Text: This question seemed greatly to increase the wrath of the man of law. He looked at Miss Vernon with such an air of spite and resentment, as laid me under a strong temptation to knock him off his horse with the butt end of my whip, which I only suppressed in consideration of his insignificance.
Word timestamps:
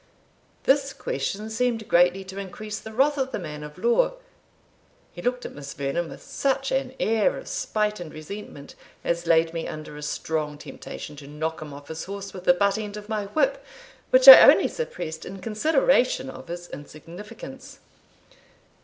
This 0.63 0.93
question 0.93 1.51
seemed 1.51 1.87
greatly 1.87 2.23
to 2.23 2.39
increase 2.39 2.79
the 2.79 2.91
wrath 2.91 3.19
of 3.19 3.31
the 3.31 3.37
man 3.37 3.61
of 3.63 3.77
law. 3.77 4.15
He 5.11 5.21
looked 5.21 5.45
at 5.45 5.51
Miss 5.53 5.75
Vernon 5.75 6.09
with 6.09 6.23
such 6.23 6.71
an 6.71 6.95
air 6.99 7.37
of 7.37 7.47
spite 7.47 7.99
and 7.99 8.11
resentment, 8.11 8.73
as 9.03 9.27
laid 9.27 9.53
me 9.53 9.67
under 9.67 9.95
a 9.97 10.01
strong 10.01 10.57
temptation 10.57 11.15
to 11.17 11.27
knock 11.27 11.61
him 11.61 11.71
off 11.71 11.89
his 11.89 12.05
horse 12.05 12.33
with 12.33 12.45
the 12.45 12.53
butt 12.55 12.79
end 12.79 12.97
of 12.97 13.09
my 13.09 13.25
whip, 13.27 13.63
which 14.09 14.27
I 14.27 14.41
only 14.49 14.67
suppressed 14.67 15.23
in 15.23 15.39
consideration 15.39 16.31
of 16.31 16.47
his 16.47 16.67
insignificance. 16.71 17.77